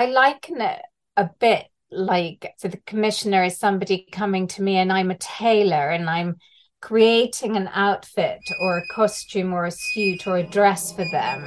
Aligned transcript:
I 0.00 0.06
liken 0.06 0.62
it 0.62 0.80
a 1.18 1.28
bit 1.38 1.66
like 1.90 2.54
so 2.56 2.68
the 2.68 2.80
commissioner 2.86 3.44
is 3.44 3.58
somebody 3.58 4.06
coming 4.10 4.46
to 4.46 4.62
me 4.62 4.76
and 4.76 4.90
I'm 4.90 5.10
a 5.10 5.18
tailor 5.18 5.90
and 5.90 6.08
I'm 6.08 6.36
creating 6.80 7.54
an 7.58 7.68
outfit 7.74 8.40
or 8.62 8.78
a 8.78 8.94
costume 8.94 9.52
or 9.52 9.66
a 9.66 9.70
suit 9.70 10.26
or 10.26 10.38
a 10.38 10.42
dress 10.42 10.90
for 10.92 11.04
them. 11.10 11.46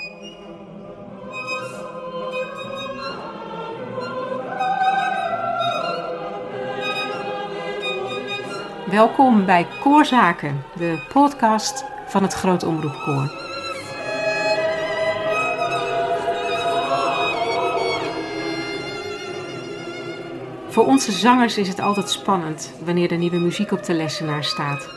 Welkom 8.90 9.46
bij 9.46 9.68
Koorzaken, 9.80 10.64
de 10.76 11.06
podcast 11.14 11.86
van 12.06 12.24
het 12.24 12.34
Groot 12.34 12.64
Omroepkoor. 12.64 13.43
Voor 20.74 20.86
onze 20.86 21.12
zangers 21.12 21.58
is 21.58 21.68
het 21.68 21.80
altijd 21.80 22.10
spannend 22.10 22.74
wanneer 22.86 23.12
er 23.12 23.18
nieuwe 23.18 23.40
muziek 23.40 23.72
op 23.72 23.84
de 23.84 23.94
lessenaar 23.94 24.44
staat. 24.44 24.90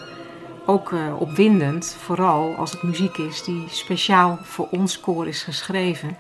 Ook 0.66 0.90
uh, 0.90 1.20
opwindend, 1.20 1.96
vooral 2.00 2.54
als 2.54 2.72
het 2.72 2.82
muziek 2.82 3.16
is 3.16 3.42
die 3.42 3.64
speciaal 3.68 4.38
voor 4.42 4.68
ons 4.70 5.00
koor 5.00 5.28
is 5.28 5.42
geschreven 5.42 6.16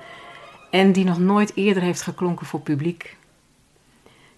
en 0.70 0.92
die 0.92 1.04
nog 1.04 1.18
nooit 1.18 1.52
eerder 1.54 1.82
heeft 1.82 2.02
geklonken 2.02 2.46
voor 2.46 2.60
publiek. 2.60 3.16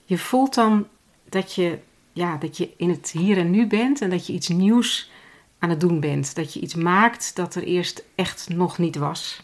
Je 0.04 0.18
voelt 0.18 0.54
dan 0.54 0.86
dat 1.28 1.54
je, 1.54 1.78
ja, 2.12 2.36
dat 2.36 2.56
je 2.56 2.70
in 2.76 2.90
het 2.90 3.10
hier 3.10 3.38
en 3.38 3.50
nu 3.50 3.66
bent 3.66 4.00
en 4.00 4.10
dat 4.10 4.26
je 4.26 4.32
iets 4.32 4.48
nieuws 4.48 5.10
aan 5.58 5.70
het 5.70 5.80
doen 5.80 6.00
bent. 6.00 6.34
Dat 6.34 6.52
je 6.52 6.60
iets 6.60 6.74
maakt 6.74 7.36
dat 7.36 7.54
er 7.54 7.62
eerst 7.62 8.04
echt 8.14 8.48
nog 8.48 8.78
niet 8.78 8.96
was. 8.96 9.42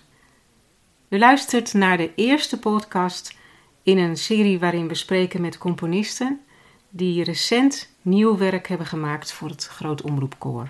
U 1.09 1.19
luistert 1.19 1.73
naar 1.73 1.97
de 1.97 2.11
eerste 2.15 2.59
podcast 2.59 3.43
in 3.85 3.99
een 3.99 4.17
serie 4.17 4.59
waarin 4.59 4.89
we 4.89 4.95
spreken 4.95 5.41
met 5.41 5.59
componisten 5.59 6.41
die 6.91 7.25
recent 7.25 7.91
nieuw 8.03 8.37
werk 8.37 8.69
hebben 8.69 8.87
gemaakt 8.87 9.33
voor 9.33 9.49
het 9.49 9.67
Groot 9.67 10.03
Omroepkoor. 10.03 10.69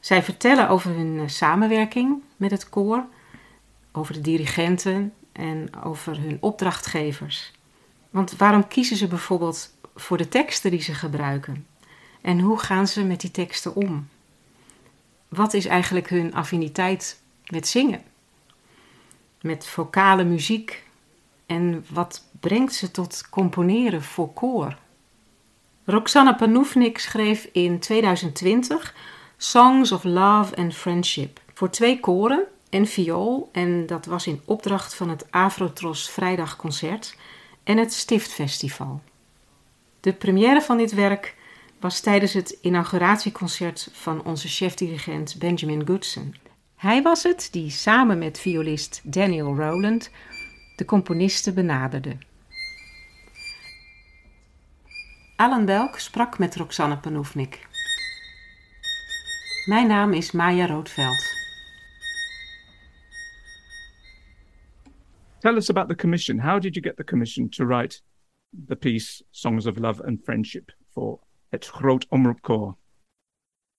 Zij 0.00 0.22
vertellen 0.22 0.68
over 0.68 0.90
hun 0.90 1.18
eh, 1.18 1.28
samenwerking 1.28 2.22
met 2.36 2.50
het 2.50 2.68
koor, 2.68 3.04
over 3.92 4.14
de 4.14 4.20
dirigenten 4.20 5.12
en 5.32 5.82
over 5.84 6.20
hun 6.20 6.36
opdrachtgevers. 6.40 7.52
Want 8.10 8.36
waarom 8.36 8.68
kiezen 8.68 8.96
ze 8.96 9.06
bijvoorbeeld 9.06 9.74
voor 9.94 10.16
de 10.16 10.28
teksten 10.28 10.70
die 10.70 10.82
ze 10.82 10.94
gebruiken? 10.94 11.66
En 12.20 12.40
hoe 12.40 12.58
gaan 12.58 12.86
ze 12.86 13.04
met 13.04 13.20
die 13.20 13.30
teksten 13.30 13.74
om? 13.74 14.08
Wat 15.28 15.54
is 15.54 15.66
eigenlijk 15.66 16.08
hun 16.08 16.34
affiniteit 16.34 17.20
met 17.46 17.68
zingen? 17.68 18.02
Met 19.40 19.66
vocale 19.66 20.24
muziek 20.24 20.84
en 21.46 21.84
wat 21.90 22.24
brengt 22.40 22.74
ze 22.74 22.90
tot 22.90 23.28
componeren 23.30 24.02
voor 24.02 24.32
koor? 24.32 24.76
Roxana 25.84 26.32
Panoufnik 26.32 26.98
schreef 26.98 27.48
in 27.52 27.78
2020 27.78 28.94
Songs 29.36 29.92
of 29.92 30.04
Love 30.04 30.56
and 30.56 30.74
Friendship 30.74 31.40
voor 31.54 31.70
twee 31.70 32.00
koren 32.00 32.44
en 32.70 32.86
viool 32.86 33.48
en 33.52 33.86
dat 33.86 34.06
was 34.06 34.26
in 34.26 34.40
opdracht 34.44 34.94
van 34.94 35.08
het 35.08 35.26
Afrotros 35.30 36.10
Vrijdagconcert 36.10 37.16
en 37.64 37.76
het 37.76 37.92
Stiftfestival. 37.92 39.00
De 40.00 40.12
première 40.12 40.60
van 40.60 40.76
dit 40.76 40.94
werk 40.94 41.34
was 41.80 42.00
tijdens 42.00 42.32
het 42.32 42.58
inauguratieconcert 42.60 43.88
van 43.92 44.24
onze 44.24 44.48
chefdirigent 44.48 45.38
Benjamin 45.38 45.86
Goodson. 45.86 46.34
Hij 46.76 47.02
was 47.02 47.22
het 47.22 47.48
die 47.50 47.70
samen 47.70 48.18
met 48.18 48.38
violist 48.38 49.00
Daniel 49.02 49.54
Rowland 49.56 50.10
de 50.76 50.84
componisten 50.84 51.54
benaderde. 51.54 52.16
Alan 55.36 55.64
Belk 55.64 55.98
sprak 55.98 56.38
met 56.38 56.56
Roxanne 56.56 56.98
Panoufnik. 56.98 57.68
Mijn 59.64 59.86
naam 59.86 60.12
is 60.12 60.32
Maya 60.32 60.66
Roodveld. 60.66 61.32
Tell 65.38 65.56
us 65.56 65.68
about 65.68 65.88
the 65.88 65.94
commission. 65.94 66.38
How 66.38 66.58
did 66.58 66.74
you 66.74 66.82
get 66.82 66.96
the 66.96 67.04
commission 67.04 67.48
to 67.48 67.64
write 67.64 68.00
the 68.66 68.76
piece 68.76 69.22
Songs 69.30 69.66
of 69.66 69.78
Love 69.78 70.04
and 70.06 70.20
Friendship 70.24 70.72
for 70.92 71.18
Het 71.50 71.66
Groot 71.66 72.06
Omroepkoor? 72.08 72.76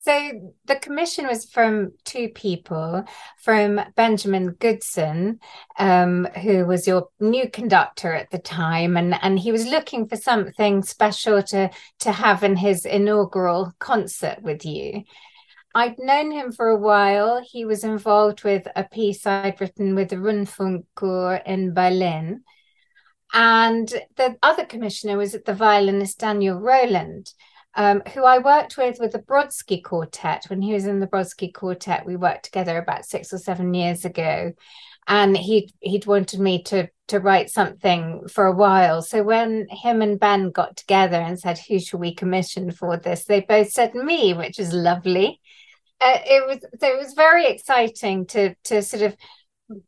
So 0.06 0.54
the 0.66 0.76
commission 0.76 1.26
was 1.26 1.46
from 1.46 1.94
two 2.04 2.30
people, 2.30 3.06
from 3.42 3.82
Benjamin 3.96 4.52
Goodson, 4.52 5.40
um, 5.80 6.26
who 6.44 6.64
was 6.68 6.86
your 6.86 7.08
new 7.20 7.50
conductor 7.50 8.14
at 8.14 8.30
the 8.30 8.38
time, 8.38 8.98
and 8.98 9.16
and 9.24 9.40
he 9.40 9.52
was 9.52 9.66
looking 9.66 10.08
for 10.08 10.16
something 10.16 10.84
special 10.84 11.42
to 11.42 11.72
to 12.02 12.12
have 12.12 12.44
in 12.44 12.56
his 12.56 12.86
inaugural 12.86 13.74
concert 13.80 14.44
with 14.44 14.64
you. 14.64 15.06
I'd 15.74 15.98
known 15.98 16.30
him 16.30 16.52
for 16.52 16.68
a 16.68 16.78
while. 16.78 17.42
He 17.44 17.66
was 17.66 17.84
involved 17.84 18.44
with 18.44 18.68
a 18.76 18.84
piece 18.84 19.26
I'd 19.26 19.60
written 19.60 19.96
with 19.96 20.10
the 20.10 20.18
Rundfunkchor 20.18 21.42
in 21.48 21.74
Berlin. 21.74 22.44
And 23.34 23.88
the 24.18 24.38
other 24.44 24.66
commissioner 24.66 25.18
was 25.18 25.32
the 25.32 25.54
violinist 25.54 26.20
Daniel 26.20 26.60
Rowland 26.60 27.34
um, 27.76 28.02
who 28.14 28.24
I 28.24 28.38
worked 28.40 28.78
with 28.78 29.00
with 29.00 29.12
the 29.12 29.20
Brodsky 29.20 29.84
Quartet. 29.84 30.46
When 30.48 30.62
he 30.62 30.74
was 30.74 30.86
in 30.86 31.00
the 31.00 31.08
Brodsky 31.08 31.54
Quartet, 31.54 32.06
we 32.06 32.16
worked 32.16 32.46
together 32.46 32.78
about 32.78 33.06
six 33.06 33.34
or 33.34 33.38
seven 33.38 33.74
years 33.74 34.06
ago, 34.06 34.54
and 35.08 35.38
he 35.38 35.74
he'd 35.82 36.06
wanted 36.06 36.40
me 36.40 36.64
to 36.64 36.90
to 37.08 37.20
write 37.20 37.50
something 37.50 38.28
for 38.28 38.46
a 38.46 38.56
while. 38.56 39.02
So 39.02 39.24
when 39.24 39.68
him 39.70 40.02
and 40.02 40.20
Ben 40.20 40.52
got 40.52 40.78
together 40.78 41.18
and 41.18 41.40
said, 41.40 41.60
"Who 41.60 41.80
shall 41.80 42.00
we 42.00 42.14
commission 42.14 42.72
for 42.72 42.98
this?" 42.98 43.26
they 43.26 43.42
both 43.42 43.72
said 43.72 43.94
me, 43.94 44.34
which 44.34 44.58
is 44.58 44.74
lovely. 44.74 45.42
Uh, 46.00 46.20
it 46.26 46.48
was 46.48 46.60
so 46.80 46.88
it 46.88 46.98
was 46.98 47.14
very 47.14 47.48
exciting 47.48 48.26
to 48.28 48.56
to 48.66 48.82
sort 48.82 49.04
of 49.04 49.16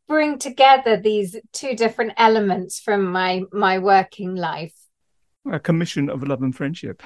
bring 0.07 0.39
together 0.39 0.97
these 0.97 1.35
two 1.53 1.75
different 1.75 2.13
elements 2.17 2.79
from 2.79 3.05
my 3.11 3.43
my 3.53 3.79
working 3.79 4.35
life. 4.35 4.73
A 5.49 5.59
commission 5.59 6.09
of 6.09 6.23
love 6.23 6.41
and 6.41 6.53
friendship. 6.53 7.01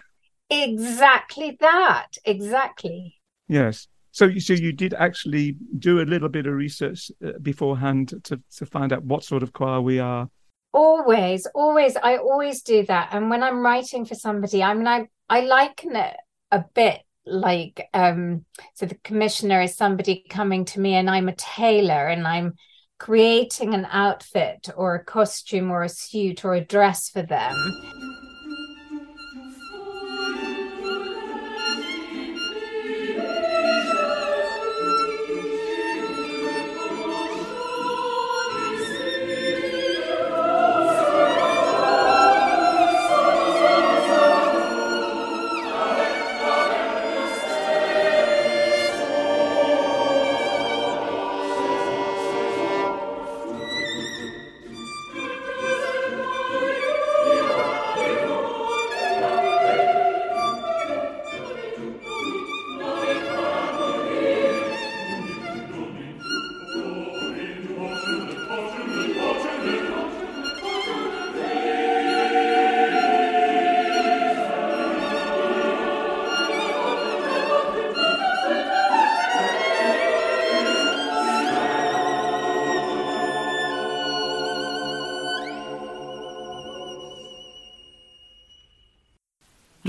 Exactly 0.52 1.58
that. 1.62 2.08
Exactly. 2.26 3.16
Yes. 3.48 3.88
So, 4.12 4.38
so 4.38 4.52
you 4.52 4.74
did 4.74 4.94
actually 4.94 5.56
do 5.80 6.02
a 6.02 6.04
little 6.04 6.28
bit 6.28 6.46
of 6.46 6.54
research 6.54 7.10
uh, 7.26 7.40
beforehand 7.42 8.14
to 8.26 8.42
to 8.58 8.66
find 8.66 8.92
out 8.92 9.04
what 9.06 9.24
sort 9.24 9.42
of 9.42 9.54
choir 9.54 9.80
we 9.80 10.00
are. 10.00 10.30
Always, 10.74 11.48
always. 11.56 11.96
I 11.96 12.18
always 12.18 12.62
do 12.62 12.86
that. 12.86 13.10
And 13.14 13.30
when 13.30 13.42
I'm 13.42 13.62
writing 13.62 14.06
for 14.06 14.16
somebody, 14.16 14.62
I 14.62 14.74
mean, 14.74 14.88
I 14.88 15.08
I 15.30 15.42
liken 15.42 15.96
it 15.96 16.18
a 16.52 16.66
bit 16.74 17.00
like 17.26 17.88
um 17.94 18.46
so 18.74 18.86
the 18.86 18.96
commissioner 19.04 19.62
is 19.62 19.76
somebody 19.76 20.26
coming 20.28 20.66
to 20.66 20.80
me 20.80 20.96
and 20.96 21.10
I'm 21.10 21.30
a 21.30 21.36
tailor 21.36 22.08
and 22.08 22.28
I'm 22.28 22.56
creating 22.98 23.74
an 23.76 23.88
outfit 23.92 24.70
or 24.76 24.96
a 24.96 25.04
costume 25.04 25.70
or 25.70 25.84
a 25.84 25.90
suit 25.90 26.44
or 26.44 26.56
a 26.56 26.66
dress 26.66 27.10
for 27.10 27.22
them 27.22 27.56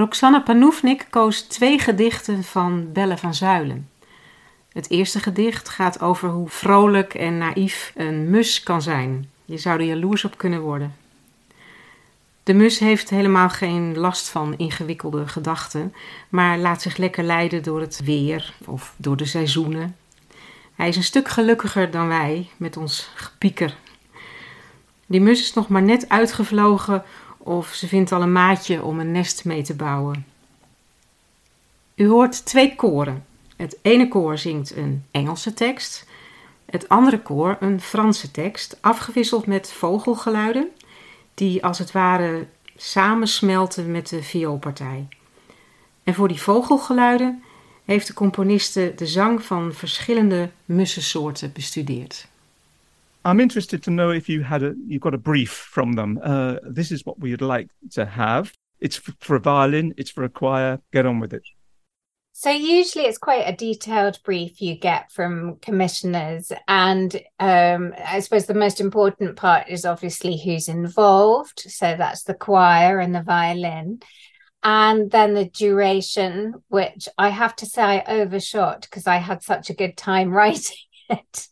Roxanne 0.02 0.42
Panoufnik 0.42 1.06
koos 1.10 1.40
twee 1.40 1.78
gedichten 1.78 2.44
van 2.44 2.92
Belle 2.92 3.16
van 3.18 3.34
Zuilen. 3.34 3.88
Het 4.72 4.90
eerste 4.90 5.20
gedicht 5.20 5.68
gaat 5.68 6.00
over 6.00 6.28
hoe 6.28 6.48
vrolijk 6.48 7.14
en 7.14 7.38
naïef 7.38 7.92
een 7.94 8.30
mus 8.30 8.62
kan 8.62 8.82
zijn. 8.82 9.30
Je 9.44 9.58
zou 9.58 9.80
er 9.80 9.86
jaloers 9.86 10.24
op 10.24 10.38
kunnen 10.38 10.60
worden. 10.60 10.94
De 12.42 12.54
mus 12.54 12.78
heeft 12.78 13.10
helemaal 13.10 13.48
geen 13.48 13.98
last 13.98 14.28
van 14.28 14.54
ingewikkelde 14.56 15.28
gedachten, 15.28 15.94
maar 16.28 16.58
laat 16.58 16.82
zich 16.82 16.96
lekker 16.96 17.24
leiden 17.24 17.62
door 17.62 17.80
het 17.80 18.00
weer 18.04 18.54
of 18.64 18.94
door 18.96 19.16
de 19.16 19.26
seizoenen. 19.26 19.96
Hij 20.74 20.88
is 20.88 20.96
een 20.96 21.02
stuk 21.02 21.28
gelukkiger 21.28 21.90
dan 21.90 22.08
wij 22.08 22.50
met 22.56 22.76
ons 22.76 23.10
gepieker. 23.14 23.76
Die 25.06 25.20
mus 25.20 25.40
is 25.40 25.54
nog 25.54 25.68
maar 25.68 25.82
net 25.82 26.08
uitgevlogen 26.08 27.04
of 27.42 27.68
ze 27.68 27.88
vindt 27.88 28.12
al 28.12 28.22
een 28.22 28.32
maatje 28.32 28.82
om 28.82 29.00
een 29.00 29.12
nest 29.12 29.44
mee 29.44 29.62
te 29.62 29.74
bouwen. 29.74 30.26
U 31.94 32.08
hoort 32.08 32.44
twee 32.44 32.76
koren. 32.76 33.24
Het 33.56 33.78
ene 33.82 34.08
koor 34.08 34.38
zingt 34.38 34.76
een 34.76 35.04
Engelse 35.10 35.54
tekst, 35.54 36.06
het 36.64 36.88
andere 36.88 37.20
koor 37.20 37.56
een 37.60 37.80
Franse 37.80 38.30
tekst, 38.30 38.78
afgewisseld 38.80 39.46
met 39.46 39.72
vogelgeluiden 39.72 40.68
die 41.34 41.64
als 41.64 41.78
het 41.78 41.92
ware 41.92 42.46
samensmelten 42.76 43.90
met 43.90 44.08
de 44.08 44.22
vioolpartij. 44.22 45.08
En 46.02 46.14
voor 46.14 46.28
die 46.28 46.40
vogelgeluiden 46.40 47.42
heeft 47.84 48.06
de 48.06 48.14
componiste 48.14 48.92
de 48.96 49.06
zang 49.06 49.42
van 49.42 49.72
verschillende 49.72 50.50
mussensoorten 50.64 51.52
bestudeerd. 51.52 52.26
I'm 53.24 53.40
interested 53.40 53.82
to 53.84 53.90
know 53.90 54.10
if 54.10 54.28
you 54.28 54.42
had 54.42 54.62
a 54.62 54.74
you 54.86 54.98
got 54.98 55.14
a 55.14 55.18
brief 55.18 55.50
from 55.52 55.92
them. 55.92 56.18
Uh, 56.22 56.56
this 56.62 56.90
is 56.90 57.06
what 57.06 57.20
we'd 57.20 57.40
like 57.40 57.70
to 57.92 58.04
have. 58.04 58.52
It's 58.80 58.96
for 58.96 59.36
a 59.36 59.40
violin. 59.40 59.94
It's 59.96 60.10
for 60.10 60.24
a 60.24 60.28
choir. 60.28 60.80
Get 60.92 61.06
on 61.06 61.20
with 61.20 61.32
it. 61.32 61.42
So 62.34 62.50
usually 62.50 63.04
it's 63.04 63.18
quite 63.18 63.46
a 63.46 63.54
detailed 63.54 64.18
brief 64.24 64.60
you 64.60 64.74
get 64.74 65.12
from 65.12 65.56
commissioners, 65.56 66.50
and 66.66 67.14
um, 67.38 67.94
I 68.04 68.20
suppose 68.20 68.46
the 68.46 68.54
most 68.54 68.80
important 68.80 69.36
part 69.36 69.68
is 69.68 69.84
obviously 69.84 70.38
who's 70.38 70.68
involved. 70.68 71.60
So 71.60 71.94
that's 71.96 72.24
the 72.24 72.34
choir 72.34 72.98
and 72.98 73.14
the 73.14 73.22
violin, 73.22 74.00
and 74.62 75.10
then 75.10 75.34
the 75.34 75.44
duration, 75.44 76.54
which 76.68 77.06
I 77.18 77.28
have 77.28 77.54
to 77.56 77.66
say 77.66 77.82
I 77.82 78.04
overshot 78.06 78.82
because 78.82 79.06
I 79.06 79.18
had 79.18 79.42
such 79.42 79.68
a 79.68 79.74
good 79.74 79.96
time 79.96 80.30
writing 80.32 80.78
it, 81.10 81.48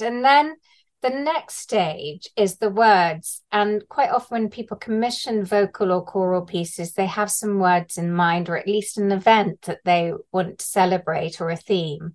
and 0.00 0.24
then 0.24 0.56
the 1.04 1.10
next 1.10 1.56
stage 1.56 2.30
is 2.34 2.56
the 2.56 2.70
words. 2.70 3.42
And 3.52 3.86
quite 3.90 4.08
often, 4.08 4.40
when 4.44 4.48
people 4.48 4.78
commission 4.78 5.44
vocal 5.44 5.92
or 5.92 6.02
choral 6.02 6.46
pieces, 6.46 6.94
they 6.94 7.04
have 7.04 7.30
some 7.30 7.58
words 7.58 7.98
in 7.98 8.10
mind, 8.10 8.48
or 8.48 8.56
at 8.56 8.66
least 8.66 8.96
an 8.96 9.12
event 9.12 9.60
that 9.62 9.80
they 9.84 10.14
want 10.32 10.60
to 10.60 10.64
celebrate 10.64 11.42
or 11.42 11.50
a 11.50 11.56
theme. 11.56 12.14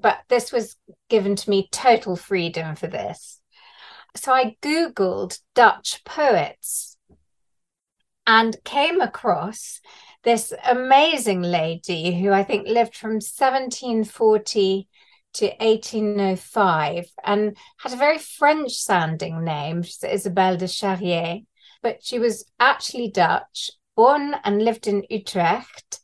But 0.00 0.20
this 0.28 0.52
was 0.52 0.76
given 1.08 1.34
to 1.34 1.50
me 1.50 1.68
total 1.72 2.14
freedom 2.14 2.76
for 2.76 2.86
this. 2.86 3.40
So 4.14 4.32
I 4.32 4.56
Googled 4.62 5.40
Dutch 5.56 6.04
poets 6.04 6.96
and 8.24 8.56
came 8.62 9.00
across 9.00 9.80
this 10.22 10.52
amazing 10.64 11.42
lady 11.42 12.20
who 12.20 12.30
I 12.30 12.44
think 12.44 12.68
lived 12.68 12.94
from 12.94 13.14
1740 13.14 14.86
to 15.36 15.46
1805 15.60 17.10
and 17.24 17.56
had 17.78 17.92
a 17.92 17.96
very 17.96 18.18
French 18.18 18.72
sounding 18.72 19.44
name, 19.44 19.84
Isabelle 20.02 20.56
de 20.56 20.66
Charrière, 20.66 21.44
but 21.82 22.02
she 22.02 22.18
was 22.18 22.50
actually 22.58 23.10
Dutch, 23.10 23.70
born 23.94 24.34
and 24.44 24.64
lived 24.64 24.86
in 24.86 25.04
Utrecht, 25.10 26.00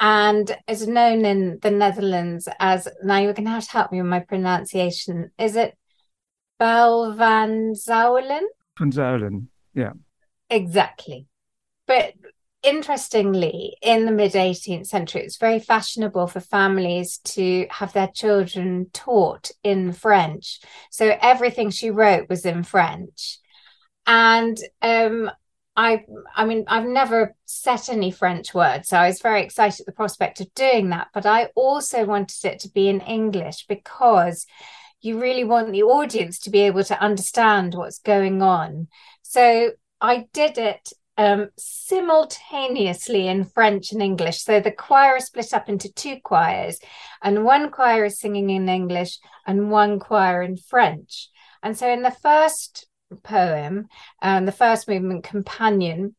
and 0.00 0.56
is 0.66 0.88
known 0.88 1.24
in 1.24 1.58
the 1.62 1.70
Netherlands 1.70 2.48
as 2.58 2.88
now 3.02 3.18
you're 3.18 3.32
going 3.32 3.46
to 3.46 3.52
have 3.52 3.64
to 3.64 3.70
help 3.70 3.92
me 3.92 4.02
with 4.02 4.10
my 4.10 4.20
pronunciation. 4.20 5.30
Is 5.38 5.56
it 5.56 5.76
Bel 6.58 7.12
van 7.12 7.74
Zouwelen? 7.74 8.42
Van 8.78 8.90
Zouwelen, 8.90 9.46
yeah. 9.72 9.92
Exactly. 10.50 11.26
But 11.86 12.14
interestingly, 12.64 13.76
in 13.82 14.06
the 14.06 14.12
mid 14.12 14.32
18th 14.32 14.86
century, 14.86 15.20
it 15.20 15.26
was 15.26 15.36
very 15.36 15.60
fashionable 15.60 16.26
for 16.26 16.40
families 16.40 17.18
to 17.18 17.66
have 17.70 17.92
their 17.92 18.08
children 18.08 18.86
taught 18.92 19.50
in 19.62 19.92
French. 19.92 20.60
So 20.90 21.16
everything 21.20 21.70
she 21.70 21.90
wrote 21.90 22.28
was 22.28 22.44
in 22.44 22.64
French. 22.64 23.38
And 24.06 24.58
um, 24.82 25.30
I, 25.76 26.04
I 26.34 26.44
mean, 26.44 26.64
I've 26.68 26.86
never 26.86 27.34
set 27.44 27.88
any 27.88 28.10
French 28.10 28.54
words, 28.54 28.88
so 28.88 28.96
I 28.96 29.08
was 29.08 29.20
very 29.20 29.42
excited 29.42 29.80
at 29.80 29.86
the 29.86 29.92
prospect 29.92 30.40
of 30.40 30.52
doing 30.54 30.90
that. 30.90 31.08
But 31.12 31.26
I 31.26 31.50
also 31.54 32.04
wanted 32.04 32.44
it 32.44 32.60
to 32.60 32.70
be 32.70 32.88
in 32.88 33.00
English 33.00 33.66
because 33.66 34.46
you 35.00 35.20
really 35.20 35.44
want 35.44 35.70
the 35.70 35.82
audience 35.82 36.38
to 36.40 36.50
be 36.50 36.60
able 36.60 36.84
to 36.84 37.00
understand 37.00 37.74
what's 37.74 37.98
going 37.98 38.40
on. 38.40 38.88
So 39.22 39.72
I 40.00 40.26
did 40.32 40.58
it 40.58 40.92
um, 41.16 41.48
simultaneously 41.56 43.28
in 43.28 43.44
French 43.44 43.92
and 43.92 44.02
English. 44.02 44.42
So 44.42 44.60
the 44.60 44.72
choir 44.72 45.16
is 45.16 45.26
split 45.26 45.52
up 45.54 45.68
into 45.68 45.92
two 45.92 46.16
choirs, 46.22 46.78
and 47.22 47.44
one 47.44 47.70
choir 47.70 48.04
is 48.06 48.18
singing 48.18 48.50
in 48.50 48.68
English 48.68 49.18
and 49.46 49.70
one 49.70 49.98
choir 49.98 50.42
in 50.42 50.56
French. 50.56 51.28
And 51.62 51.76
so 51.78 51.88
in 51.88 52.02
the 52.02 52.10
first 52.10 52.86
poem, 53.22 53.86
um, 54.22 54.44
the 54.44 54.52
first 54.52 54.88
movement, 54.88 55.24
Companion, 55.24 56.14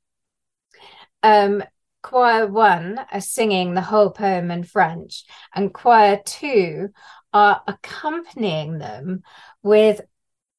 um, 1.23 1.63
choir 2.01 2.47
one 2.47 2.99
are 3.11 3.21
singing 3.21 3.73
the 3.73 3.81
whole 3.81 4.11
poem 4.11 4.51
in 4.51 4.63
French, 4.63 5.25
and 5.53 5.73
choir 5.73 6.21
two 6.23 6.89
are 7.33 7.61
accompanying 7.67 8.77
them 8.77 9.23
with 9.61 10.01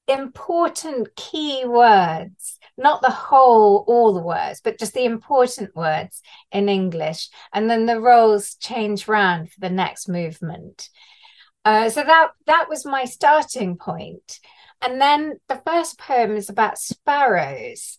important 0.08 1.14
key 1.17 1.64
words 1.64 2.58
not 2.79 3.00
the 3.00 3.11
whole 3.11 3.85
all 3.88 4.12
the 4.12 4.20
words 4.20 4.61
but 4.62 4.79
just 4.79 4.94
the 4.94 5.05
important 5.05 5.75
words 5.75 6.23
in 6.53 6.69
english. 6.69 7.29
And 7.53 7.70
then 7.70 7.87
the 7.87 8.00
roles 8.00 8.55
change 8.56 9.08
round 9.08 9.50
for 9.50 9.61
the 9.61 9.70
next 9.70 10.08
movement. 10.08 10.88
Uh, 11.64 11.88
so 11.91 12.03
that 12.03 12.31
that 12.47 12.69
was 12.69 12.85
my 12.85 13.05
starting 13.05 13.76
point. 13.76 14.41
And 14.82 15.00
then 15.00 15.41
the 15.49 15.61
first 15.67 15.99
poem 15.99 16.37
is 16.37 16.49
about 16.49 16.79
sparrows. 16.79 17.99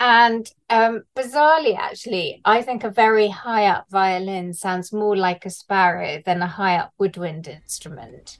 And 0.00 0.50
um, 0.68 1.04
bizarrely 1.16 1.76
actually 1.78 2.40
i 2.44 2.60
think 2.62 2.82
a 2.82 2.90
very 2.90 3.28
high 3.28 3.66
up 3.66 3.86
violin 3.90 4.52
sounds 4.52 4.92
more 4.92 5.16
like 5.16 5.46
a 5.46 5.50
sparrow 5.50 6.20
than 6.26 6.42
a 6.42 6.48
high 6.48 6.76
up 6.76 6.92
woodwind 6.98 7.46
instrument 7.46 8.38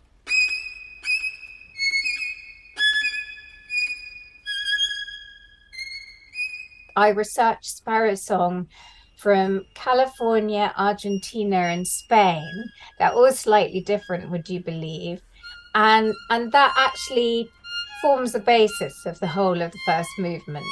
I 6.96 7.08
researched 7.08 7.64
sparrow 7.64 8.14
song 8.14 8.68
from 9.16 9.64
California, 9.74 10.72
Argentina, 10.76 11.56
and 11.56 11.86
Spain. 11.86 12.64
They're 12.98 13.12
all 13.12 13.32
slightly 13.32 13.80
different, 13.80 14.30
would 14.30 14.48
you 14.48 14.60
believe? 14.60 15.20
And 15.74 16.14
and 16.30 16.52
that 16.52 16.74
actually 16.76 17.50
forms 18.02 18.32
the 18.32 18.40
basis 18.40 19.06
of 19.06 19.18
the 19.20 19.26
whole 19.26 19.62
of 19.62 19.72
the 19.72 19.78
first 19.86 20.10
movement. 20.18 20.66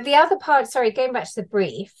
But 0.00 0.06
the 0.06 0.14
other 0.14 0.38
part, 0.38 0.66
sorry, 0.66 0.92
going 0.92 1.12
back 1.12 1.24
to 1.24 1.42
the 1.42 1.46
brief, 1.46 1.92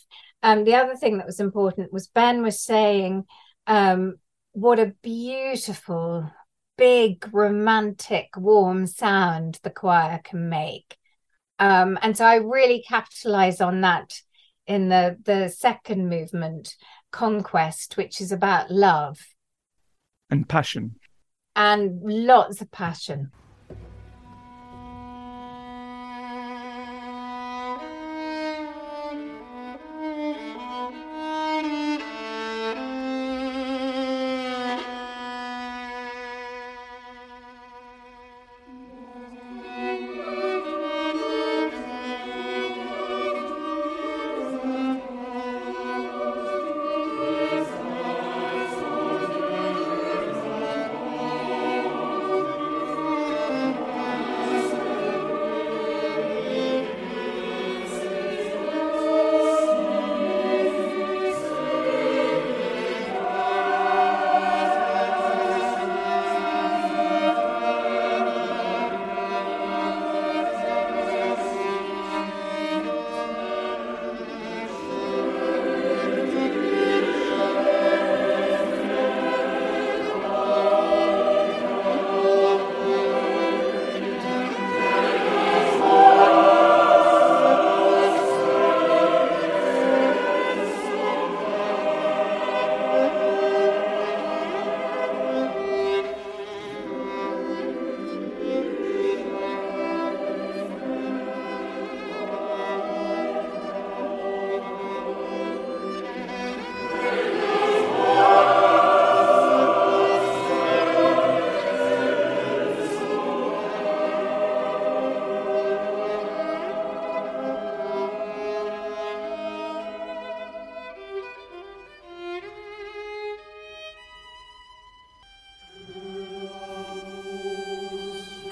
um, 0.42 0.64
the 0.64 0.74
other 0.74 0.96
thing 0.96 1.18
that 1.18 1.26
was 1.26 1.38
important 1.38 1.92
was 1.92 2.08
Ben 2.08 2.42
was 2.42 2.58
saying 2.58 3.24
um, 3.66 4.14
what 4.52 4.78
a 4.78 4.94
beautiful, 5.02 6.32
big, 6.78 7.28
romantic, 7.30 8.28
warm 8.38 8.86
sound 8.86 9.60
the 9.62 9.68
choir 9.68 10.18
can 10.24 10.48
make. 10.48 10.96
Um, 11.58 11.98
and 12.00 12.16
so 12.16 12.24
I 12.24 12.36
really 12.36 12.82
capitalize 12.88 13.60
on 13.60 13.82
that 13.82 14.14
in 14.66 14.88
the 14.88 15.18
the 15.22 15.50
second 15.50 16.08
movement, 16.08 16.76
Conquest, 17.12 17.98
which 17.98 18.18
is 18.22 18.32
about 18.32 18.70
love 18.70 19.18
and 20.30 20.48
passion. 20.48 20.94
And 21.54 22.00
lots 22.02 22.62
of 22.62 22.70
passion. 22.70 23.30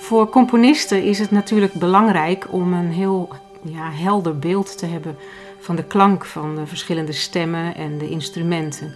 Voor 0.09 0.29
componisten 0.29 1.03
is 1.03 1.19
het 1.19 1.31
natuurlijk 1.31 1.73
belangrijk 1.73 2.47
om 2.51 2.73
een 2.73 2.91
heel 2.91 3.29
ja, 3.63 3.91
helder 3.91 4.39
beeld 4.39 4.79
te 4.79 4.87
hebben 4.87 5.17
van 5.59 5.77
de 5.77 5.85
klank 5.85 6.25
van 6.25 6.57
de 6.57 6.67
verschillende 6.67 7.13
stemmen 7.13 7.75
en 7.75 7.99
de 7.99 8.09
instrumenten. 8.09 8.95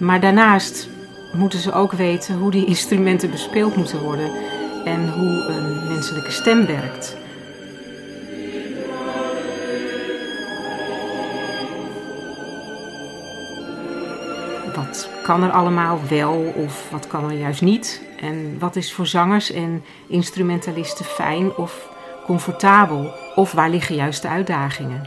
Maar 0.00 0.20
daarnaast 0.20 0.88
moeten 1.32 1.58
ze 1.58 1.72
ook 1.72 1.92
weten 1.92 2.38
hoe 2.38 2.50
die 2.50 2.66
instrumenten 2.74 3.30
bespeeld 3.30 3.76
moeten 3.76 4.02
worden 4.02 4.30
en 4.84 5.12
hoe 5.12 5.46
een 5.48 5.88
menselijke 5.88 6.30
stem 6.30 6.66
werkt. 6.66 7.16
Kan 15.28 15.42
er 15.42 15.50
allemaal 15.50 16.00
wel 16.08 16.52
of 16.56 16.90
wat 16.90 17.06
kan 17.06 17.24
er 17.24 17.36
juist 17.36 17.62
niet? 17.62 18.02
En 18.20 18.58
wat 18.58 18.76
is 18.76 18.92
voor 18.92 19.06
zangers 19.06 19.50
en 19.50 19.84
instrumentalisten 20.06 21.04
fijn 21.04 21.56
of 21.56 21.88
comfortabel? 22.24 23.12
Of 23.34 23.52
waar 23.52 23.70
liggen 23.70 23.94
juist 23.94 24.22
de 24.22 24.28
uitdagingen? 24.28 25.02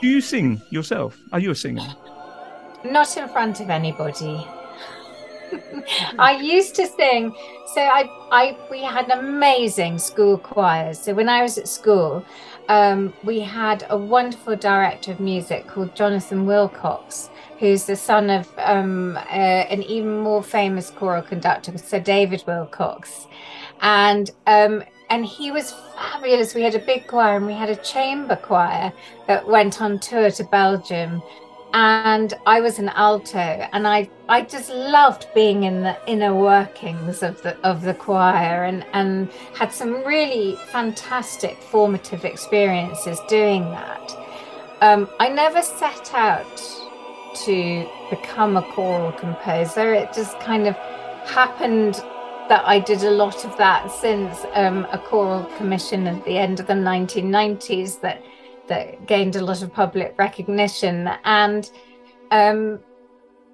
Do 0.00 0.06
you 0.06 0.20
sing 0.20 0.62
yourself? 0.68 1.14
Are 1.30 1.42
you 1.42 1.52
a 1.52 1.56
singer? 1.56 1.96
Not 2.82 3.16
in 3.16 3.28
front 3.28 3.60
of 3.60 3.68
anybody. 3.68 4.44
I 6.30 6.56
used 6.56 6.74
to 6.74 6.84
sing. 6.98 7.36
So 7.74 7.80
I, 7.80 8.08
I, 8.30 8.56
we 8.70 8.84
had 8.84 9.10
amazing 9.10 10.00
school 10.00 10.40
choirs. 10.42 11.02
So 11.02 11.14
when 11.14 11.28
I 11.28 11.42
was 11.42 11.58
at 11.58 11.68
school, 11.68 12.22
um, 12.68 13.12
we 13.24 13.40
had 13.40 13.86
a 13.88 13.96
wonderful 13.96 14.56
director 14.56 15.12
of 15.12 15.20
music 15.20 15.66
called 15.66 15.94
Jonathan 15.94 16.46
Willcocks, 16.46 17.28
who's 17.58 17.84
the 17.84 17.96
son 17.96 18.30
of 18.30 18.48
um, 18.58 19.16
uh, 19.16 19.20
an 19.20 19.82
even 19.82 20.20
more 20.20 20.42
famous 20.42 20.90
choral 20.90 21.22
conductor, 21.22 21.76
Sir 21.78 22.00
David 22.00 22.44
Willcocks, 22.46 23.26
and 23.80 24.30
um, 24.46 24.82
and 25.10 25.24
he 25.24 25.50
was 25.50 25.72
fabulous. 25.94 26.54
We 26.54 26.62
had 26.62 26.74
a 26.74 26.80
big 26.80 27.06
choir 27.06 27.36
and 27.36 27.46
we 27.46 27.52
had 27.52 27.70
a 27.70 27.76
chamber 27.76 28.36
choir 28.36 28.92
that 29.26 29.46
went 29.46 29.80
on 29.80 29.98
tour 29.98 30.30
to 30.32 30.44
Belgium. 30.44 31.22
And 31.72 32.32
I 32.46 32.60
was 32.60 32.78
an 32.78 32.88
alto, 32.90 33.38
and 33.38 33.86
I, 33.86 34.08
I 34.28 34.42
just 34.42 34.70
loved 34.70 35.26
being 35.34 35.64
in 35.64 35.82
the 35.82 35.96
inner 36.06 36.34
workings 36.34 37.22
of 37.22 37.42
the 37.42 37.58
of 37.66 37.82
the 37.82 37.92
choir, 37.92 38.64
and, 38.64 38.86
and 38.92 39.30
had 39.54 39.72
some 39.72 40.02
really 40.04 40.56
fantastic 40.72 41.58
formative 41.58 42.24
experiences 42.24 43.20
doing 43.28 43.62
that. 43.70 44.16
Um, 44.80 45.08
I 45.20 45.28
never 45.28 45.60
set 45.62 46.14
out 46.14 46.62
to 47.44 47.88
become 48.08 48.56
a 48.56 48.62
choral 48.72 49.12
composer. 49.12 49.92
It 49.92 50.12
just 50.14 50.38
kind 50.40 50.66
of 50.66 50.76
happened 51.26 51.96
that 52.48 52.62
I 52.66 52.78
did 52.78 53.02
a 53.02 53.10
lot 53.10 53.44
of 53.44 53.56
that 53.58 53.90
since 53.90 54.46
um, 54.54 54.86
a 54.92 54.98
choral 54.98 55.44
commission 55.56 56.06
at 56.06 56.24
the 56.24 56.38
end 56.38 56.60
of 56.60 56.66
the 56.66 56.74
1990s 56.74 58.00
that 58.00 58.22
that 58.68 59.06
gained 59.06 59.36
a 59.36 59.44
lot 59.44 59.62
of 59.62 59.72
public 59.72 60.14
recognition. 60.18 61.08
And 61.24 61.70
um, 62.30 62.80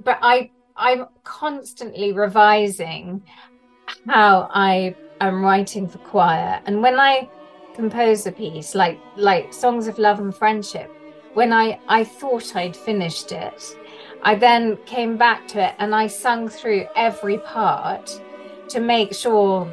but 0.04 0.18
I 0.22 0.50
I'm 0.76 1.06
constantly 1.24 2.12
revising 2.12 3.22
how 4.08 4.48
I 4.52 4.96
am 5.20 5.44
writing 5.44 5.88
for 5.88 5.98
choir. 5.98 6.60
And 6.66 6.82
when 6.82 6.98
I 6.98 7.28
compose 7.74 8.26
a 8.26 8.32
piece 8.32 8.74
like 8.74 8.98
like 9.16 9.52
Songs 9.52 9.86
of 9.86 9.98
Love 9.98 10.20
and 10.20 10.34
Friendship, 10.34 10.90
when 11.34 11.52
I, 11.52 11.78
I 11.88 12.04
thought 12.04 12.56
I'd 12.56 12.76
finished 12.76 13.32
it, 13.32 13.76
I 14.22 14.34
then 14.34 14.76
came 14.84 15.16
back 15.16 15.48
to 15.48 15.68
it 15.68 15.74
and 15.78 15.94
I 15.94 16.06
sung 16.06 16.48
through 16.48 16.86
every 16.94 17.38
part 17.38 18.20
to 18.68 18.80
make 18.80 19.14
sure 19.14 19.70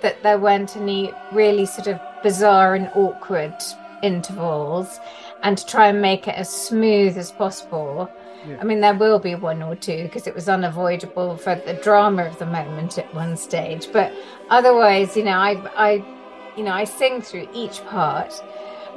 that 0.00 0.22
there 0.22 0.38
weren't 0.38 0.76
any 0.76 1.12
really 1.32 1.66
sort 1.66 1.88
of 1.88 2.00
bizarre 2.22 2.74
and 2.74 2.90
awkward 2.94 3.54
intervals 4.02 5.00
and 5.42 5.56
to 5.58 5.66
try 5.66 5.88
and 5.88 6.00
make 6.00 6.28
it 6.28 6.34
as 6.34 6.48
smooth 6.48 7.16
as 7.16 7.30
possible. 7.30 8.10
Yeah. 8.46 8.58
I 8.60 8.64
mean, 8.64 8.80
there 8.80 8.94
will 8.94 9.18
be 9.18 9.34
one 9.34 9.62
or 9.62 9.74
two 9.74 10.04
because 10.04 10.26
it 10.26 10.34
was 10.34 10.48
unavoidable 10.48 11.36
for 11.36 11.54
the 11.54 11.74
drama 11.74 12.24
of 12.24 12.38
the 12.38 12.46
moment 12.46 12.98
at 12.98 13.12
one 13.14 13.36
stage. 13.36 13.88
But 13.92 14.12
otherwise, 14.50 15.16
you 15.16 15.24
know, 15.24 15.32
I, 15.32 15.52
I, 15.76 16.04
you 16.56 16.64
know, 16.64 16.72
I 16.72 16.84
sing 16.84 17.20
through 17.22 17.48
each 17.52 17.84
part 17.86 18.32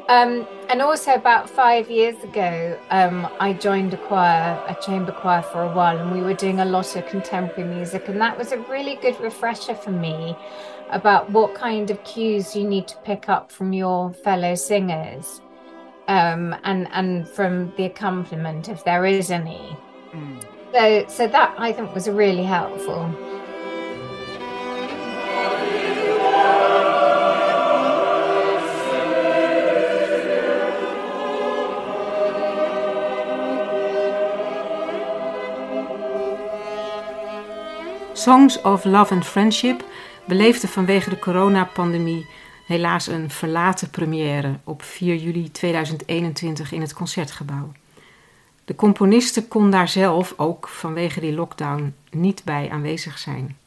um, 0.07 0.47
and 0.69 0.81
also, 0.81 1.13
about 1.13 1.49
five 1.49 1.89
years 1.89 2.21
ago, 2.23 2.79
um, 2.89 3.27
I 3.39 3.53
joined 3.53 3.93
a 3.93 3.97
choir, 3.97 4.63
a 4.67 4.75
chamber 4.81 5.11
choir 5.11 5.41
for 5.41 5.63
a 5.63 5.73
while, 5.73 5.97
and 5.97 6.11
we 6.11 6.21
were 6.21 6.33
doing 6.33 6.59
a 6.59 6.65
lot 6.65 6.95
of 6.95 7.05
contemporary 7.07 7.69
music. 7.69 8.07
And 8.07 8.19
that 8.21 8.37
was 8.37 8.51
a 8.51 8.57
really 8.57 8.95
good 8.95 9.19
refresher 9.19 9.75
for 9.75 9.91
me 9.91 10.35
about 10.89 11.29
what 11.29 11.55
kind 11.55 11.89
of 11.89 12.03
cues 12.03 12.55
you 12.55 12.67
need 12.67 12.87
to 12.87 12.97
pick 12.97 13.29
up 13.29 13.51
from 13.51 13.73
your 13.73 14.13
fellow 14.13 14.55
singers 14.55 15.41
um, 16.07 16.55
and, 16.63 16.87
and 16.91 17.27
from 17.27 17.73
the 17.77 17.85
accompaniment, 17.85 18.69
if 18.69 18.83
there 18.83 19.05
is 19.05 19.31
any. 19.31 19.77
Mm. 20.11 20.43
So, 20.73 21.05
so 21.07 21.27
that 21.27 21.55
I 21.57 21.73
think 21.73 21.93
was 21.93 22.09
really 22.09 22.43
helpful. 22.43 23.13
Songs 38.21 38.61
of 38.61 38.83
Love 38.85 39.13
and 39.13 39.25
Friendship 39.25 39.85
beleefde 40.27 40.67
vanwege 40.67 41.09
de 41.09 41.19
coronapandemie 41.19 42.25
Helaas 42.65 43.07
een 43.07 43.29
verlaten 43.29 43.89
première 43.89 44.59
op 44.63 44.81
4 44.81 45.15
juli 45.15 45.51
2021 45.51 46.71
in 46.71 46.81
het 46.81 46.93
concertgebouw. 46.93 47.71
De 48.65 48.75
componiste 48.75 49.47
kon 49.47 49.71
daar 49.71 49.87
zelf, 49.87 50.33
ook 50.37 50.67
vanwege 50.67 51.19
die 51.19 51.33
lockdown, 51.33 51.95
niet 52.11 52.43
bij 52.43 52.69
aanwezig 52.69 53.17
zijn. 53.17 53.57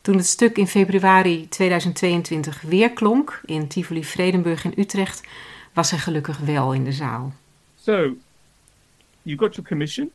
Toen 0.00 0.16
het 0.16 0.26
stuk 0.26 0.56
in 0.56 0.66
februari 0.66 1.48
2022 1.48 2.60
weer 2.60 2.92
klonk 2.92 3.40
in 3.44 3.68
Tivoli 3.68 4.04
Vredenburg 4.04 4.64
in 4.64 4.74
Utrecht, 4.76 5.22
was 5.72 5.90
hij 5.90 5.98
gelukkig 5.98 6.38
wel 6.38 6.72
in 6.72 6.84
de 6.84 6.92
zaal. 6.92 7.32
So, 7.80 8.16
you 9.22 9.38
got 9.38 9.54
your 9.54 9.68
commission, 9.68 10.10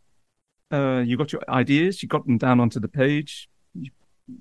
uh, 0.71 1.03
you 1.05 1.17
got 1.17 1.31
your 1.31 1.43
ideas, 1.49 2.01
you 2.01 2.09
got 2.09 2.25
them 2.25 2.37
down 2.37 2.59
onto 2.59 2.79
the 2.79 2.87
page, 2.87 3.49
you 3.73 3.91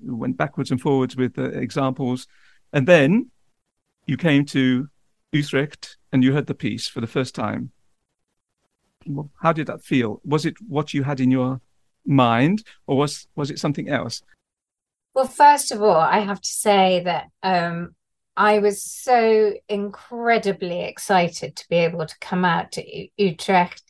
went 0.03 0.37
backwards 0.37 0.71
and 0.71 0.81
forwards 0.81 1.15
with 1.15 1.35
the 1.35 1.45
examples, 1.45 2.27
and 2.71 2.87
then 2.87 3.29
you 4.05 4.17
came 4.17 4.45
to 4.45 4.87
Utrecht 5.31 5.97
and 6.11 6.23
you 6.23 6.33
heard 6.33 6.47
the 6.47 6.53
piece 6.53 6.87
for 6.87 7.01
the 7.01 7.07
first 7.07 7.35
time. 7.35 7.71
How 9.41 9.51
did 9.51 9.67
that 9.67 9.83
feel? 9.83 10.21
Was 10.23 10.45
it 10.45 10.55
what 10.67 10.93
you 10.93 11.03
had 11.03 11.19
in 11.19 11.29
your 11.29 11.59
mind, 12.05 12.63
or 12.87 12.97
was 12.97 13.27
was 13.35 13.51
it 13.51 13.59
something 13.59 13.89
else? 13.89 14.21
Well, 15.13 15.27
first 15.27 15.71
of 15.71 15.81
all, 15.81 15.97
I 15.97 16.19
have 16.19 16.41
to 16.41 16.49
say 16.49 17.01
that 17.03 17.27
um, 17.43 17.95
I 18.35 18.59
was 18.59 18.83
so 18.83 19.53
incredibly 19.69 20.81
excited 20.81 21.55
to 21.55 21.65
be 21.69 21.75
able 21.75 22.05
to 22.05 22.15
come 22.19 22.45
out 22.45 22.71
to 22.73 22.97
U- 22.97 23.09
Utrecht, 23.17 23.83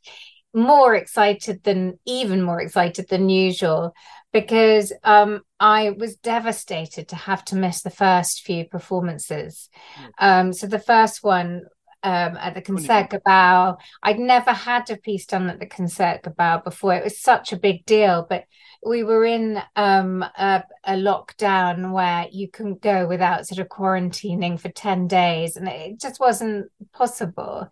more 0.53 0.95
excited 0.95 1.63
than 1.63 2.00
even 2.05 2.41
more 2.41 2.62
excited 2.62 3.07
than 3.10 3.29
usual, 3.29 3.93
because 4.31 4.93
um, 5.03 5.41
I 5.60 5.91
was 5.91 6.15
devastated 6.15 7.10
to 7.10 7.15
have 7.15 7.43
to 7.45 7.55
miss 7.55 7.81
the 7.81 7.89
first 7.89 8.43
few 8.43 8.65
performances. 8.65 9.69
Um, 10.17 10.53
so 10.53 10.67
the 10.67 10.79
first 10.79 11.24
one 11.24 11.63
um, 12.03 12.36
at 12.38 12.53
the 12.53 12.62
Concert 12.62 13.10
Concertgebouw, 13.10 13.77
I'd 14.01 14.19
never 14.19 14.51
had 14.51 14.89
a 14.89 14.98
piece 14.98 15.25
done 15.25 15.50
at 15.50 15.60
the 15.60 15.65
Concert 15.65 16.22
Concertgebouw 16.24 16.63
before. 16.63 16.95
It 16.95 17.03
was 17.03 17.19
such 17.19 17.53
a 17.53 17.57
big 17.57 17.86
deal, 17.86 18.25
but 18.29 18.43
we 18.86 19.03
were 19.03 19.24
in 19.24 19.62
um, 19.75 20.24
a, 20.24 20.63
a, 20.83 20.93
lockdown 20.93 21.93
where 21.93 22.27
you 22.29 22.50
couldn't 22.50 22.81
go 22.81 23.07
without 23.07 23.48
sort 23.48 23.60
of 23.60 23.69
quarantining 23.69 24.60
for 24.60 24.69
10 24.69 25.07
days, 25.07 25.55
and 25.55 25.67
it 25.69 26.00
just 26.00 26.19
wasn't 26.19 26.69
possible. 26.91 27.69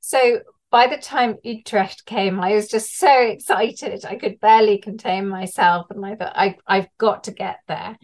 So 0.00 0.40
by 0.72 0.86
the 0.86 0.96
time 0.96 1.36
Utrecht 1.44 2.06
came, 2.06 2.40
I 2.40 2.54
was 2.54 2.68
just 2.68 2.98
so 2.98 3.20
excited. 3.20 4.06
I 4.06 4.16
could 4.16 4.40
barely 4.40 4.78
contain 4.78 5.28
myself. 5.28 5.88
And 5.90 6.04
I 6.04 6.16
thought, 6.16 6.32
I, 6.34 6.56
I've 6.66 6.88
got 6.96 7.24
to 7.24 7.30
get 7.30 7.58
there. 7.68 7.98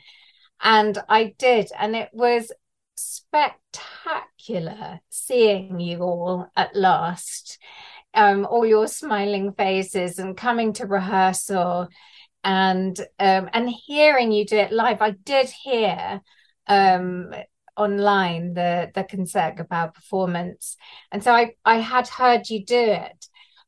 And 0.60 0.98
I 1.08 1.34
did. 1.38 1.70
And 1.76 1.96
it 1.96 2.10
was 2.12 2.52
spectacular 2.94 5.00
seeing 5.08 5.80
you 5.80 6.00
all 6.00 6.52
at 6.54 6.76
last. 6.76 7.58
Um, 8.12 8.46
all 8.46 8.66
your 8.66 8.86
smiling 8.86 9.54
faces 9.54 10.18
and 10.18 10.36
coming 10.36 10.74
to 10.74 10.86
rehearsal 10.86 11.88
and 12.44 12.98
um, 13.18 13.48
and 13.52 13.70
hearing 13.70 14.32
you 14.32 14.44
do 14.44 14.56
it 14.56 14.72
live. 14.72 15.02
I 15.02 15.10
did 15.10 15.48
hear 15.48 16.20
um, 16.66 17.32
online 17.78 18.54
the 18.54 18.90
the 18.94 19.04
Concertgebouw 19.04 19.94
performance, 19.94 20.76
and 21.12 21.22
so 21.22 21.32
I 21.32 21.54
I 21.64 21.76
had 21.76 22.08
heard 22.08 22.50
you 22.50 22.64
do 22.64 22.78
it, 22.78 23.26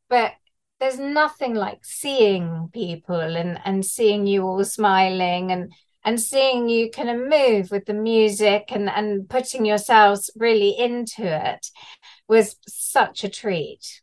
but 0.09 0.33
there's 0.81 0.99
nothing 0.99 1.55
like 1.55 1.85
seeing 1.85 2.69
people 2.73 3.37
and 3.37 3.59
and 3.64 3.85
seeing 3.85 4.26
you 4.26 4.43
all 4.43 4.64
smiling 4.64 5.52
and 5.52 5.73
and 6.05 6.21
seeing 6.21 6.69
you 6.69 6.90
kind 6.90 7.11
of 7.11 7.29
move 7.29 7.71
with 7.71 7.85
the 7.87 7.95
music 7.95 8.71
and 8.71 8.88
and 8.88 9.29
putting 9.29 9.64
yourselves 9.64 10.31
really 10.37 10.76
into 10.79 11.25
it 11.25 11.67
was 12.29 12.57
such 12.67 13.25
a 13.25 13.29
treat. 13.29 14.02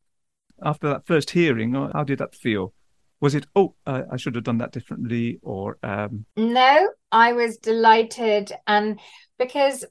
After 0.63 0.89
that 0.89 1.05
first 1.05 1.31
hearing, 1.31 1.73
how 1.73 2.03
did 2.03 2.19
that 2.19 2.34
feel? 2.34 2.73
was 3.19 3.36
it 3.36 3.45
oh 3.55 3.73
uh, 3.86 4.03
i 4.12 4.17
should 4.17 4.36
have 4.36 4.43
done 4.43 4.60
that 4.60 4.71
differently 4.71 5.39
or 5.41 5.77
um... 5.84 6.25
no 6.36 6.89
i 7.12 7.34
was 7.34 7.58
delighted 7.58 8.51
and 8.67 8.99
because 9.39 9.86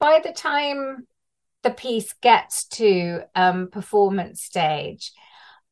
by 0.00 0.20
the 0.24 0.32
time 0.32 1.06
the 1.62 1.70
piece 1.70 2.12
gets 2.14 2.64
to 2.64 3.20
um, 3.34 3.68
performance 3.70 4.42
stage 4.42 5.12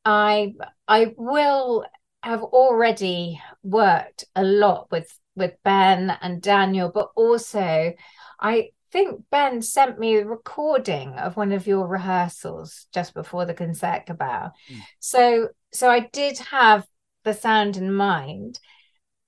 i 0.04 0.52
i 0.86 1.12
will 1.16 1.84
have 2.22 2.42
already 2.42 3.40
worked 3.62 4.24
a 4.36 4.44
lot 4.44 4.88
with 4.90 5.18
with 5.34 5.54
ben 5.64 6.16
and 6.20 6.42
daniel 6.42 6.90
but 6.92 7.10
also 7.16 7.92
i 8.40 8.68
think 8.90 9.22
ben 9.30 9.60
sent 9.60 9.98
me 9.98 10.16
a 10.16 10.24
recording 10.24 11.12
of 11.14 11.36
one 11.36 11.52
of 11.52 11.66
your 11.66 11.86
rehearsals 11.86 12.86
just 12.92 13.12
before 13.14 13.44
the 13.44 13.54
concertgebouw 13.54 14.50
mm. 14.70 14.80
so 14.98 15.48
so 15.72 15.90
i 15.90 16.00
did 16.12 16.38
have 16.38 16.86
the 17.28 17.34
sound 17.34 17.76
in 17.76 17.92
mind. 17.92 18.58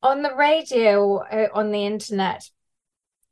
On 0.03 0.23
the 0.23 0.35
radio, 0.35 1.19
uh, 1.19 1.49
on 1.53 1.71
the 1.71 1.85
internet, 1.85 2.49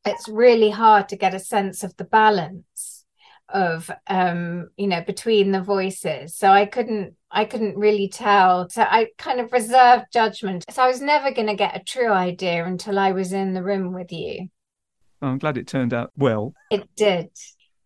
it's 0.09 0.29
really 0.29 0.71
hard 0.71 1.09
to 1.09 1.17
get 1.17 1.35
a 1.35 1.41
sense 1.41 1.83
of 1.83 1.97
the 1.97 2.05
balance 2.05 3.05
of 3.51 3.91
um 4.09 4.69
you 4.77 4.87
know 4.87 5.03
between 5.03 5.53
the 5.53 5.63
voices. 5.63 6.35
So 6.35 6.51
i 6.51 6.67
couldn't 6.67 7.15
i 7.31 7.45
couldn't 7.45 7.77
really 7.77 8.09
tell. 8.09 8.69
So 8.69 8.83
i 8.83 9.09
kind 9.17 9.41
of 9.41 9.53
reserved 9.53 10.07
judgment. 10.13 10.65
So 10.71 10.83
i 10.83 10.89
was 10.89 11.01
never 11.01 11.33
going 11.33 11.49
to 11.49 11.55
get 11.55 11.77
a 11.77 11.85
true 11.85 12.11
idea 12.11 12.65
until 12.65 12.99
i 12.99 13.13
was 13.13 13.33
in 13.33 13.55
the 13.55 13.63
room 13.63 13.93
with 13.93 14.13
you. 14.13 14.49
I'm 15.23 15.39
glad 15.39 15.59
it 15.59 15.67
turned 15.67 15.95
out 15.95 16.13
well. 16.17 16.55
It 16.71 16.89
did. 16.95 17.31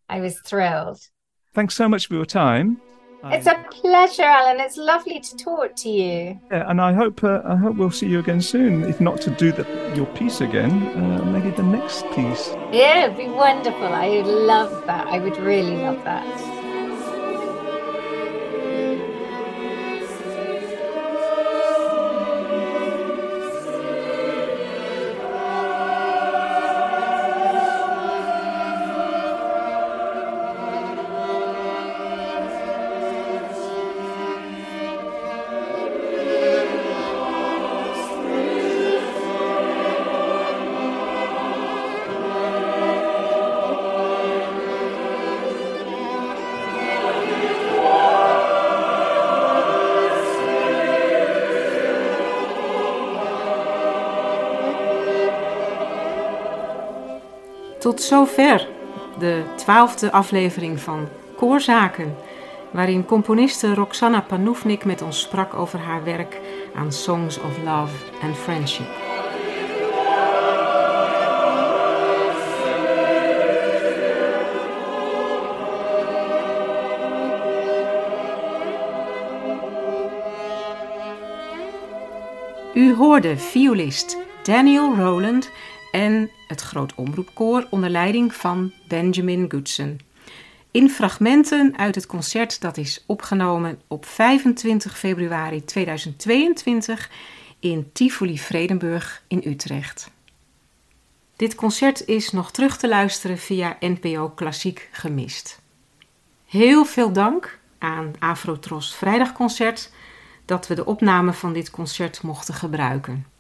I 0.09 0.21
was 0.21 0.39
thrilled. 0.41 1.01
Thanks 1.55 1.75
so 1.75 1.89
much 1.89 2.09
for 2.09 2.15
your 2.15 2.27
time 2.27 2.81
it's 3.25 3.47
a 3.47 3.65
pleasure, 3.71 4.23
Alan. 4.23 4.61
It's 4.61 4.77
lovely 4.77 5.21
to 5.21 5.37
talk 5.37 5.77
to 5.77 5.91
you. 5.91 6.41
Yeah, 6.51 6.69
and 6.69 6.81
I 6.81 6.93
hope 6.93 7.23
uh, 7.23 7.43
I 7.45 7.57
hope 7.57 7.77
we'll 7.77 7.91
see 7.91 8.09
you 8.09 8.19
again 8.19 8.41
soon. 8.41 8.85
If 8.85 9.01
not 9.01 9.21
to 9.23 9.31
do 9.31 9.53
the, 9.53 9.65
your 9.95 10.07
piece 10.07 10.41
again, 10.41 10.71
uh, 10.97 11.25
maybe 11.25 11.51
the 11.51 11.63
next 11.63 12.05
piece. 12.11 12.51
Yeah, 12.73 13.05
it'd 13.05 13.17
be 13.17 13.29
wonderful. 13.29 13.87
I 13.87 14.09
would 14.09 14.27
love 14.27 14.87
that. 14.87 15.07
I 15.07 15.19
would 15.19 15.37
really 15.39 15.77
love 15.77 16.03
that. 16.05 16.52
Tot 57.83 58.03
zover 58.03 58.69
de 59.19 59.43
twaalfde 59.57 60.13
aflevering 60.13 60.81
van 60.81 61.09
Koorzaken, 61.37 62.17
waarin 62.71 63.05
componiste 63.05 63.75
Roxana 63.75 64.21
Panoufnik 64.21 64.85
met 64.85 65.03
ons 65.03 65.21
sprak 65.21 65.55
over 65.55 65.79
haar 65.79 66.05
werk 66.05 66.41
aan 66.75 66.93
Songs 66.93 67.39
of 67.41 67.59
Love 67.65 67.95
and 68.23 68.37
Friendship. 68.37 68.87
U 82.75 82.95
hoorde 82.95 83.37
violist 83.37 84.17
Daniel 84.43 84.95
Rowland 84.95 85.51
en 85.93 86.31
het 86.47 86.61
Groot 86.61 86.95
Omroepkoor 86.95 87.67
onder 87.71 87.91
leiding 87.91 88.35
van 88.35 88.73
Benjamin 88.89 89.51
Goodson. 89.51 90.01
In 90.71 90.91
fragmenten 90.91 91.79
uit 91.79 91.95
het 91.95 92.07
concert 92.07 92.61
dat 92.61 92.77
is 92.77 93.05
opgenomen 93.07 93.81
op 93.87 94.07
25 94.07 94.99
februari 94.99 95.65
2022 95.65 97.11
in 97.61 97.91
Tivoli 97.93 98.39
Vredenburg 98.39 99.23
in 99.29 99.43
Utrecht. 99.45 100.11
Dit 101.37 101.55
concert 101.55 102.07
is 102.07 102.31
nog 102.31 102.51
terug 102.51 102.77
te 102.77 102.89
luisteren 102.89 103.39
via 103.39 103.77
NPO 103.81 104.29
Klassiek 104.29 104.89
Gemist. 104.93 105.61
Heel 106.47 106.85
veel 106.85 107.13
dank 107.13 107.59
aan 107.79 108.13
Afrotros 108.19 108.95
Vrijdagconcert 108.95 109.91
dat 110.45 110.67
we 110.67 110.75
de 110.75 110.85
opname 110.85 111.33
van 111.33 111.53
dit 111.53 111.71
concert 111.71 112.23
mochten 112.23 112.55
gebruiken. 112.55 113.32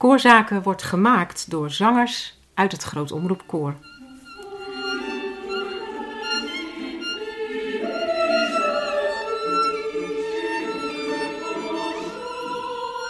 Koorzaken 0.00 0.62
wordt 0.62 0.82
gemaakt 0.82 1.50
door 1.50 1.70
zangers 1.70 2.38
uit 2.54 2.72
het 2.72 2.82
Groot 2.82 3.12
Omroepkoor. 3.12 3.74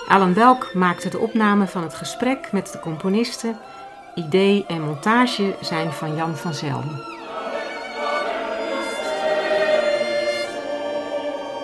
Alan 0.08 0.32
Belk 0.32 0.74
maakte 0.74 1.08
de 1.08 1.18
opname 1.18 1.66
van 1.66 1.82
het 1.82 1.94
gesprek 1.94 2.52
met 2.52 2.72
de 2.72 2.80
componisten. 2.80 3.58
Idee 4.14 4.66
en 4.66 4.82
montage 4.82 5.56
zijn 5.60 5.92
van 5.92 6.16
Jan 6.16 6.36
van 6.36 6.54
Zelm. 6.54 7.02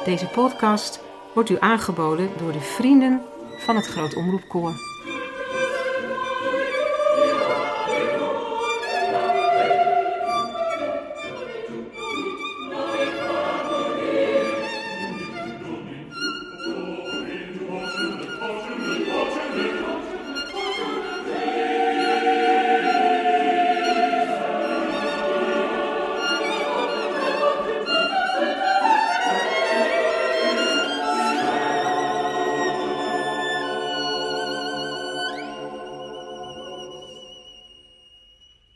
Deze 0.05 0.27
podcast 0.27 1.01
wordt 1.35 1.51
u 1.51 1.57
aangeboden 1.61 2.31
door 2.39 2.53
de 2.53 2.61
vrienden 2.61 3.23
van 3.59 3.77
het 3.77 3.87
Groot 3.87 4.17
Omroepkoor. 4.17 4.96